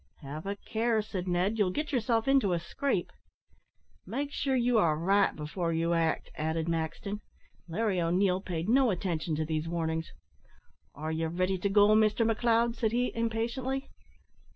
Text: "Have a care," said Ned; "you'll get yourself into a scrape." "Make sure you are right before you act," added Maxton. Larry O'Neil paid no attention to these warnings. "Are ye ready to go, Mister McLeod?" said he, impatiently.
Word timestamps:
"Have 0.23 0.47
a 0.47 0.55
care," 0.55 1.03
said 1.03 1.27
Ned; 1.27 1.59
"you'll 1.59 1.69
get 1.69 1.91
yourself 1.91 2.27
into 2.27 2.53
a 2.53 2.59
scrape." 2.59 3.11
"Make 4.03 4.31
sure 4.31 4.55
you 4.55 4.79
are 4.79 4.97
right 4.97 5.35
before 5.35 5.71
you 5.73 5.93
act," 5.93 6.31
added 6.33 6.67
Maxton. 6.67 7.21
Larry 7.67 8.01
O'Neil 8.01 8.41
paid 8.41 8.67
no 8.67 8.89
attention 8.89 9.35
to 9.35 9.45
these 9.45 9.67
warnings. 9.69 10.09
"Are 10.95 11.11
ye 11.11 11.27
ready 11.27 11.59
to 11.59 11.69
go, 11.69 11.93
Mister 11.93 12.25
McLeod?" 12.25 12.75
said 12.75 12.91
he, 12.93 13.13
impatiently. 13.13 13.91